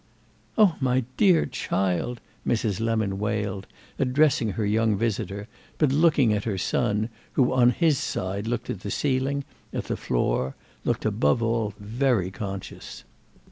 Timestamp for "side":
7.99-8.47